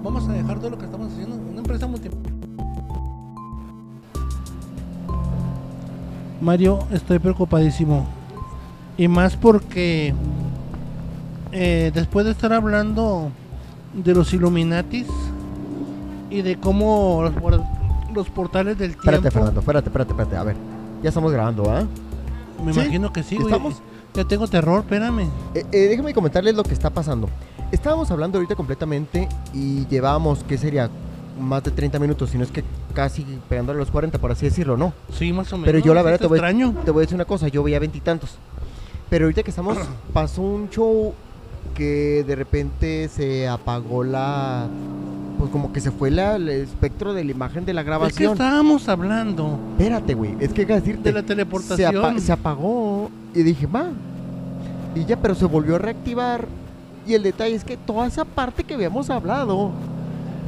[0.03, 2.09] Vamos a dejar todo lo que estamos haciendo, una empresa multi.
[6.41, 8.05] Mario, estoy preocupadísimo.
[9.01, 10.13] Y más porque
[11.51, 13.31] eh, después de estar hablando
[13.93, 15.07] de los Illuminatis
[16.29, 17.63] y de cómo los, por-
[18.13, 19.01] los portales del tiempo.
[19.09, 20.37] Espérate, Fernando, espérate, espérate, espérate.
[20.37, 20.55] A ver,
[21.01, 21.83] ya estamos grabando, ¿ah?
[22.63, 22.79] Me ¿Sí?
[22.79, 23.47] imagino que sí, güey.
[23.47, 23.81] ¿Estamos?
[24.13, 25.21] Ya tengo terror, espérame.
[25.55, 27.27] Eh, eh, déjame comentarles lo que está pasando.
[27.71, 30.89] Estábamos hablando ahorita completamente y llevábamos, ¿qué sería?
[31.39, 34.45] Más de 30 minutos, si no es que casi pegándole a los 40, por así
[34.45, 34.93] decirlo, ¿no?
[35.11, 35.65] Sí, más o menos.
[35.65, 36.75] Pero yo la verdad está te voy, extraño.
[36.85, 38.37] te voy a decir una cosa, yo veía veintitantos.
[39.11, 39.77] Pero ahorita que estamos,
[40.13, 41.13] pasó un show
[41.75, 44.65] que de repente se apagó la...
[45.37, 47.89] Pues como que se fue la- el espectro de la imagen de la Es que
[47.89, 48.31] grabación.
[48.33, 51.03] estábamos hablando Espérate, güey, es que hay que decirte...
[51.09, 51.97] de la se, teleportación.
[51.97, 53.87] apa- se apagó y dije, va.
[54.95, 56.47] Y ya, pero se volvió a reactivar.
[57.07, 59.71] Y el detalle es que toda esa parte que habíamos hablado...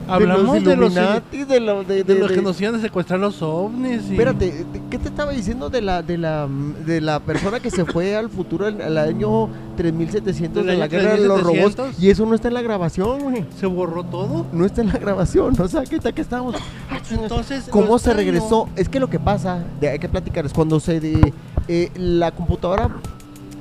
[0.08, 2.76] Hablamos de los de los, Illuminati, de, lo- de, de de- los que nos iban
[2.76, 4.04] a secuestrar los ovnis.
[4.10, 4.12] Y...
[4.12, 6.48] Espérate, ¿de- ¿qué te estaba diciendo de la de la
[6.86, 10.88] de la persona que se fue al futuro al, al año 3700 Del de la
[10.88, 12.04] guerra de los robots 3700?
[12.04, 13.46] y eso no está en la grabación, güey.
[13.60, 14.46] Se borró todo.
[14.52, 16.56] No está en la grabación, o sea, ¿qué tal que estábamos?
[16.90, 17.00] Ah.
[17.12, 18.70] Entonces, ¿Cómo se regresó?
[18.76, 21.34] Es que lo que pasa, hay que platicar, es cuando se de,
[21.68, 22.90] eh, la computadora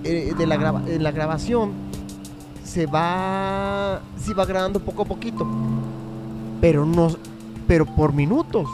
[0.04, 1.70] eh, de la, graba- en la grabación
[2.64, 5.46] se va, se va grabando poco a poquito,
[6.62, 7.08] pero no,
[7.66, 8.66] pero por minutos.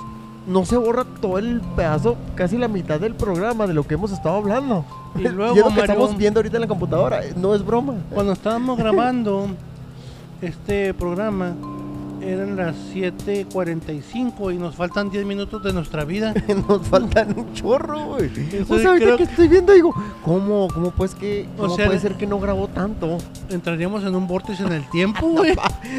[0.46, 4.12] No se borra todo el pedazo, casi la mitad del programa de lo que hemos
[4.12, 4.84] estado hablando.
[5.16, 7.64] Y luego, es lo que Mario- estamos viendo ahorita en la computadora, eh, no es
[7.64, 7.94] broma.
[8.14, 9.48] Cuando estábamos grabando
[10.40, 11.54] este programa,
[12.28, 16.34] eran las 7:45 y nos faltan 10 minutos de nuestra vida.
[16.68, 18.30] Nos faltan un chorro, güey.
[18.68, 22.14] O sea, creo- que estoy viendo, digo, ¿cómo, cómo pues que, O sea, puede ser
[22.16, 23.18] que no grabó tanto?
[23.50, 25.54] Entraríamos en un vórtice en el tiempo, güey.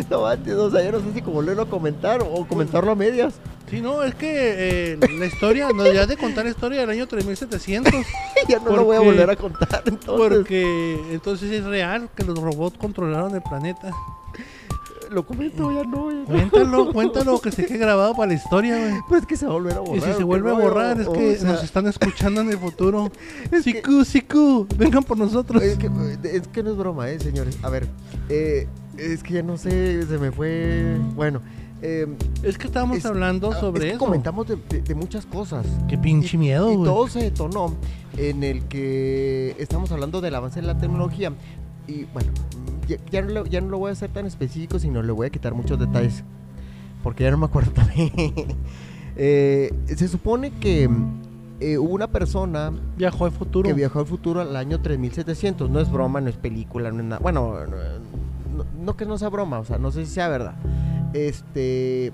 [0.10, 2.96] No manches, o sea, yo no sé si como volverlo a comentar o comentarlo a
[2.96, 3.34] medias.
[3.70, 7.08] Sí, no, es que eh, la historia, no, ya de contar la historia del año
[7.08, 7.94] 3700,
[8.48, 12.40] ya no lo voy a volver a contar, entonces porque entonces es real que los
[12.40, 13.92] robots controlaron el planeta.
[15.10, 16.12] Lo comento, ya no.
[16.12, 16.26] ya.
[16.26, 18.94] Cuéntalo, cuéntalo, que se quede grabado para la historia, güey.
[19.08, 19.98] Pues es que se va a volver a borrar.
[19.98, 22.50] Y si ¿o se vuelve a borrar, es O que sea, nos están escuchando en
[22.50, 23.12] el futuro.
[23.52, 25.62] Es que- Siku, Siku, vengan por nosotros.
[25.64, 25.90] Es que,
[26.24, 27.58] es que no es broma, eh, señores.
[27.64, 27.88] A ver,
[28.30, 28.68] eh,
[28.98, 30.98] es que ya no sé, se me fue.
[31.16, 31.42] Bueno,
[31.82, 32.06] Eh,
[32.44, 34.00] Es que estábamos es- hablando ah, sobre es que eso.
[34.06, 35.66] comentamos de, de- de muchas cosas.
[35.88, 36.84] Qué pinche miedo, Y güey.
[36.90, 37.74] todo se detonó
[38.18, 41.32] en el que estamos hablando del avance de la tecnología.
[41.90, 42.32] Y bueno,
[42.88, 45.28] ya, ya no, lo, ya no lo voy a hacer tan específico, sino le voy
[45.28, 46.24] a quitar muchos detalles.
[47.04, 48.12] Porque ya no me acuerdo también.
[49.16, 50.90] Eh, se supone que
[51.60, 53.68] eh, hubo una persona Viajó al futuro.
[53.68, 55.70] que viajó al futuro al año 3700.
[55.70, 57.20] No es broma, no es película, no es nada.
[57.22, 57.78] Bueno, no,
[58.58, 60.56] no- no que no sea broma, o sea, no sé si sea verdad.
[61.14, 62.12] Este.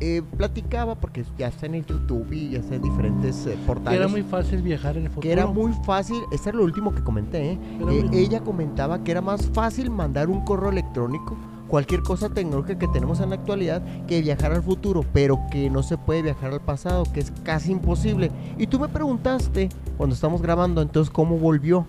[0.00, 3.66] Eh, platicaba, porque ya está en el YouTube y ya está en diferentes eh, Que
[3.66, 3.98] portales.
[4.00, 5.22] era muy fácil viajar en el futuro.
[5.22, 7.58] que era muy fácil, este era lo último que comenté, ¿eh?
[7.80, 11.36] Eh, muy- ella comentaba que era más fácil mandar un correo electrónico,
[11.68, 15.82] cualquier cosa tecnológica que tenemos en la actualidad, que viajar al futuro, pero que no
[15.82, 18.30] se puede viajar al pasado, que es casi imposible.
[18.56, 21.84] Y tú me preguntaste, cuando estamos grabando, entonces, ¿cómo volvió?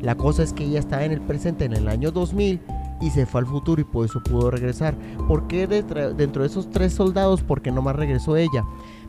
[0.00, 2.60] La cosa es que ella estaba en el presente en el año 2000
[3.04, 4.96] y se fue al futuro y por eso pudo regresar.
[5.28, 8.64] ¿Por qué dentro de esos tres soldados, por qué nomás regresó ella?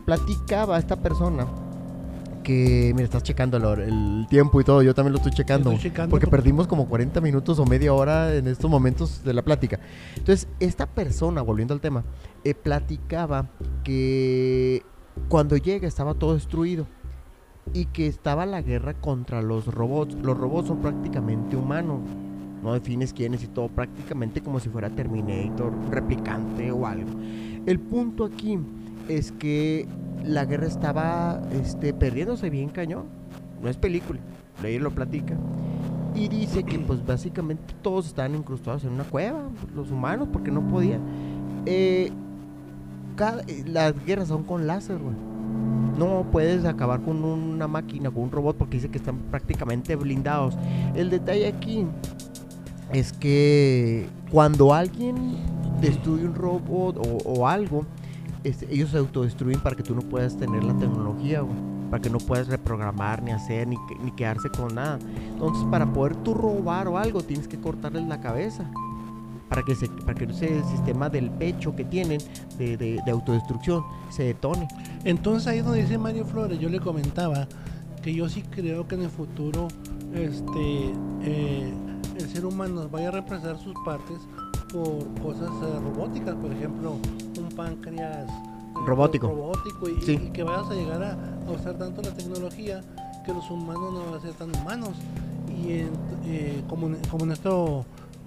[0.06, 1.48] Platicaba esta persona
[2.44, 5.72] que, mira, estás checando el, tiempo y todo, yo también lo estoy checando.
[5.72, 9.34] Estoy checando porque porque- perdimos como 40 minutos o media hora en estos momentos de
[9.34, 9.80] la plática.
[10.16, 12.04] Entonces, esta persona, volviendo al tema,
[12.44, 13.48] eh, platicaba
[13.84, 14.84] que
[15.30, 16.86] cuando llega estaba todo destruido
[17.74, 20.16] y que estaba la guerra contra los robots.
[20.16, 22.02] Los robots son prácticamente humanos.
[22.66, 27.12] No defines quiénes y todo, prácticamente como si fuera Terminator, replicante o algo.
[27.68, 28.58] El punto aquí
[29.08, 29.88] es que
[30.24, 33.04] la guerra estaba este, perdiéndose bien cañón.
[33.62, 34.20] No es película,
[34.64, 35.36] ahí lo platica.
[36.16, 39.44] Y dice que pues básicamente todos estaban incrustados en una cueva,
[39.76, 41.02] los humanos, porque no podían.
[41.68, 42.10] Eh,
[43.16, 45.14] cada- eh, las guerras son con láser, güey.
[46.00, 50.58] No puedes acabar con una máquina, con un robot, porque dice que están prácticamente blindados.
[50.96, 51.86] El detalle aquí
[52.94, 55.16] es que cuando alguien
[55.82, 57.86] destruye un robot o, algo,
[58.44, 61.44] ellos se autodestruyen para que tú no puedas tener la tecnología.
[61.90, 64.98] Para que no puedas reprogramar, ni hacer, ni, ni quedarse con nada.
[65.34, 68.70] Entonces, para poder tú robar o algo, tienes que cortarles la cabeza.
[69.50, 72.20] Para que, se, para que ese sistema del pecho que tienen
[72.58, 74.68] de, de- de autodestrucción se detone.
[75.04, 77.48] Entonces ahí donde dice Mario Flores, yo le comentaba
[78.02, 79.68] que yo sí creo que en el futuro
[80.16, 81.72] este eh,
[82.18, 84.18] el ser humano vaya a reemplazar sus partes
[84.72, 86.92] por cosas eh, robóticas, por ejemplo,
[87.38, 89.28] un páncreas eh, Robótico.
[89.28, 90.14] robótico y, Sí.
[90.14, 91.14] y que vayas a llegar a,
[91.48, 92.82] a usar tanto la tecnología
[93.26, 94.92] que los humanos no van a ser tan humanos.
[95.50, 95.90] Y en-
[96.26, 97.86] eh, como, como en esto,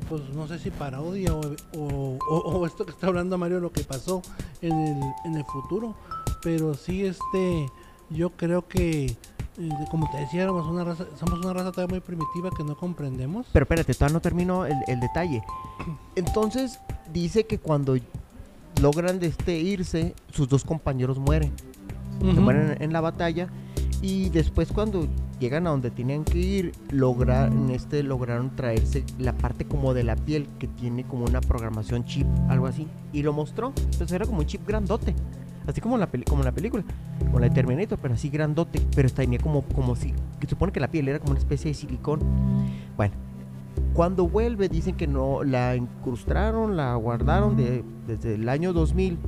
[0.09, 1.41] pues no sé si parodia o,
[1.77, 4.23] o- o- o esto que está hablando Mario, lo que pasó
[4.63, 5.95] en el, en el futuro.
[6.43, 7.67] Pero sí, este,
[8.11, 9.17] yo creo que,
[9.91, 13.47] como te decía, éramos una raza, somos una raza todavía muy primitiva que no comprendemos.
[13.53, 15.43] Pero espérate, todavía no termino el, el detalle.
[16.15, 16.79] Entonces,
[17.13, 17.97] dice que cuando
[18.81, 21.53] logran de este irse, sus dos compañeros mueren.
[22.21, 23.49] Se mueren en, en la batalla.
[24.01, 25.09] Y después cuando
[25.41, 30.15] llegan a donde tenían que ir, lograron, este, lograron traerse la parte como de la
[30.15, 32.87] piel que tiene como una programación chip, algo así.
[33.13, 33.73] Y lo mostró.
[33.77, 35.15] Entonces era como un chip grandote.
[35.69, 36.83] Así como la, peli- como la película.
[37.21, 38.81] Como la de Terminator, pero así grandote.
[38.97, 40.13] Pero tenía como, como si...
[40.41, 42.21] Que supone que la piel era como una especie de silicón.
[42.97, 43.15] Bueno.
[43.95, 49.19] Cuando vuelve dicen que no la incrustaron, la guardaron de- desde el año 2000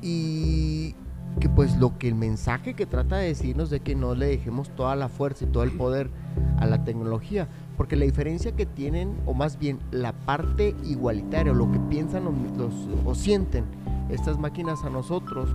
[0.00, 0.94] y
[1.40, 4.70] que pues lo que el mensaje que trata de decirnos de que no le dejemos
[4.70, 6.08] toda la fuerza y todo el poder
[6.58, 11.54] a la tecnología, porque la diferencia que tienen, o más bien la parte igualitaria, o
[11.54, 12.24] lo que piensan
[13.04, 13.64] o sienten
[14.10, 15.48] estas máquinas a nosotros,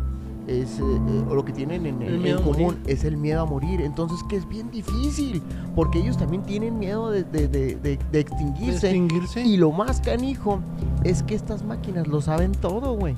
[0.47, 3.45] es, eh, eh, o lo que tienen en, El en- común es el miedo a
[3.45, 3.81] morir.
[3.81, 5.41] Entonces que es bien difícil,
[5.75, 8.87] porque ellos también tienen miedo de, de- de- de- extinguirse.
[8.87, 9.41] extinguirse.
[9.41, 10.59] Y lo más canijo
[11.03, 13.15] es que estas máquinas lo saben todo, güey.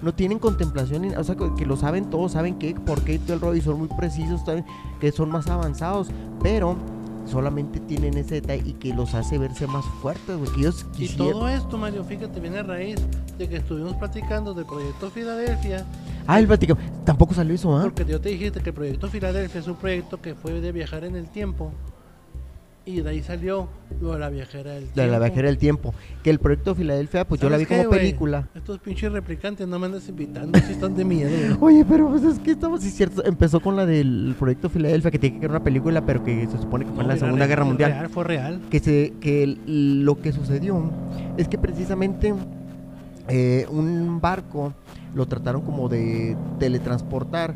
[0.00, 3.34] No tienen contemplación, o sea, que lo saben todo, saben qué, por qué y todo
[3.34, 4.64] el rollo, y son muy precisos, saben
[5.00, 6.08] que son más avanzados,
[6.40, 6.76] pero
[7.26, 10.50] solamente tienen ese detalle y que los hace verse más fuertes, güey.
[10.52, 11.32] Que ellos Y quisieran.
[11.32, 12.96] todo esto, Mario, fíjate, viene a raíz
[13.38, 15.84] de que estuvimos platicando del proyecto Filadelfia,
[16.26, 16.78] Ah, el Vaticano.
[17.04, 17.84] Tampoco salió eso, ¿ah?
[17.84, 21.04] porque yo te dijiste que el proyecto Filadelfia es un proyecto que fue de viajar
[21.04, 21.72] en el tiempo.
[22.84, 23.68] Y de ahí salió
[24.00, 25.00] lo de la viajera del tiempo.
[25.00, 25.94] De la viajera del tiempo.
[26.22, 28.00] Que el proyecto Filadelfia, pues yo la vi ¿Sabes qué, como güey?
[28.00, 28.48] película.
[28.54, 31.58] Estos pinches replicantes no me andas invitando si están de miedo.
[31.60, 33.22] Oye, pero pues es que estamos, sí, cierto.
[33.26, 36.56] Empezó con la del proyecto Filadelfia, que tiene que ser una película, pero que se
[36.58, 37.90] supone que fue en No, la era Segunda real, Guerra fue Mundial.
[37.92, 38.60] Real, fue real.
[38.70, 40.90] que, se, que lo que sucedió
[41.36, 42.34] es que precisamente
[43.28, 44.72] eh, un barco
[45.14, 47.54] lo trataron como de teletransportar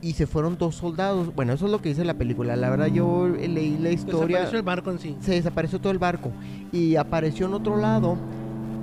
[0.00, 1.34] y se fueron dos soldados.
[1.34, 2.56] Bueno, eso es lo que dice la película.
[2.56, 4.26] La verdad yo leí la historia.
[4.38, 5.16] Desapareció el barco en sí.
[5.20, 6.30] Se desapareció todo el barco
[6.72, 8.16] y apareció en otro lado,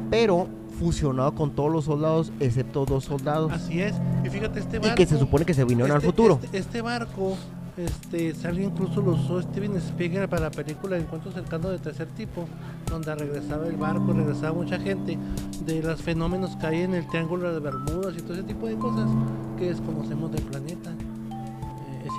[0.09, 0.47] pero
[0.79, 3.51] fusionado con todos los soldados excepto dos soldados.
[3.51, 3.93] Así es.
[4.25, 4.95] Y fíjate, este Y barco.
[4.95, 6.39] que se supone que se vinieron al este- futuro.
[6.41, 7.35] Este, este barco,
[7.77, 12.47] este, salió incluso lo usó Steven Spielberg para la película Encuentro cercano de tercer tipo,
[12.89, 15.17] donde regresaba el barco, regresaba mucha gente
[15.65, 18.75] de los fenómenos que hay en el Triángulo de Bermudas y todo ese tipo de
[18.75, 19.09] cosas
[19.57, 20.91] que desconocemos del planeta.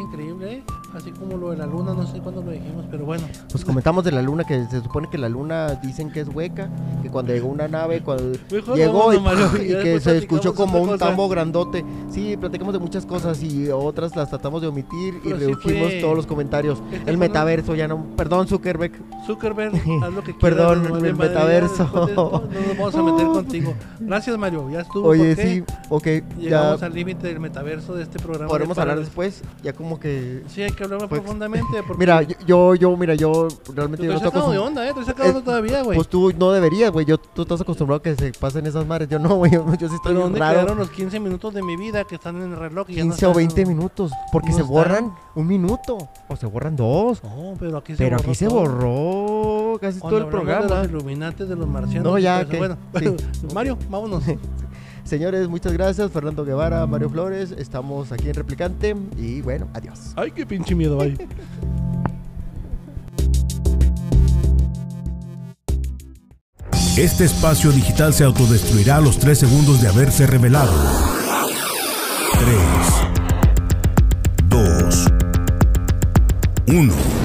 [0.03, 0.63] Increíble, ¿eh?
[0.95, 3.25] Así como lo de la luna, no sé cuándo lo dijimos, pero bueno.
[3.51, 6.69] Pues comentamos de la luna que se supone que la luna dicen que es hueca,
[7.03, 9.13] que cuando llegó una nave, cuando Mejor llegó
[9.59, 11.07] y, ya que se escuchó como un cosa.
[11.07, 11.85] tambo grandote.
[12.11, 16.01] Sí, platicamos de muchas cosas y otras las tratamos de omitir y sí redujimos fue-
[16.01, 16.83] todos los comentarios.
[16.93, 18.93] Este El metaverso ya no, perdón Zuckerberg,
[19.27, 20.41] Zuckerberg, haz lo que quieras.
[20.41, 21.85] Perdón, el madre, ya metaverso.
[21.85, 23.75] esto No nos vamos a meter contigo.
[24.01, 24.69] Gracias, Mario.
[24.71, 25.09] Ya estuvo.
[25.09, 28.49] Oye, sí, ok, ya Llegamos al límite del metaverso de este programa.
[28.49, 30.43] podremos hablar después, ya como que...
[30.49, 31.83] Sí, hay que hablar más Pues, profundamente.
[31.87, 34.89] Porque Mira, yo- yo, mira, yo realmente te yo no estoy sacando de onda, ¿eh?
[34.89, 35.97] Estoy sacando Eh, todavía, güey.
[35.97, 39.09] Pues tú no deberías, güey, yo, tú estás acostumbrado a que se pasen esas madres,
[39.09, 40.55] yo no, güey, yo, yo sí estoy Pero ¿dónde raro.
[40.61, 42.89] quedaron los 15 minutos de mi vida que están en el reloj?
[42.91, 43.37] Y ya no 15 o están?
[43.55, 44.75] 20 minutos, porque no se están.
[44.75, 47.23] borran un minuto, o se borran dos.
[47.25, 50.69] No, pero aquí se Pero borró aquí se borró casi Cuando todo el hablamos De
[50.69, 50.83] programa.
[50.83, 52.05] los iluminantes de los marcianos.
[52.13, 52.51] No, ya, eso.
[52.51, 52.59] ¿qué?
[52.59, 53.17] Bueno, Sí.
[53.55, 54.23] Mario, vámonos.
[55.05, 56.11] Señores, muchas gracias.
[56.11, 57.53] Fernando Guevara, Mario Flores.
[57.53, 58.97] Estamos aquí en Replicante.
[59.19, 60.13] Y bueno, adiós.
[60.17, 61.17] Ay, qué pinche miedo, bye.
[66.97, 70.75] Este espacio digital se autodestruirá a los 3 segundos de haberse revelado.
[72.39, 72.59] 3,
[74.51, 75.07] 2,
[76.67, 77.22] 1.